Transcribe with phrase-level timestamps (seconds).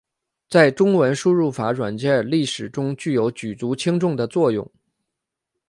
[0.49, 4.67] 在中文输入法软件历史中具有举足轻重的作用。